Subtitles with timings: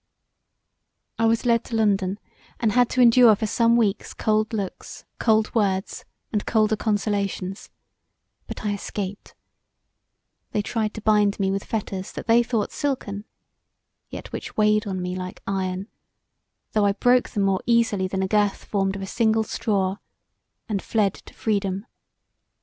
[1.19, 2.17] I was led to London,
[2.59, 7.69] and had to endure for some weeks cold looks, cold words and colder consolations:
[8.47, 9.35] but I escaped;
[10.53, 13.25] they tried to bind me with fetters that they thought silken,
[14.09, 15.87] yet which weighed on me like iron,
[16.73, 19.97] although I broke them more easily than a girth formed of a single straw
[20.67, 21.85] and fled to freedom.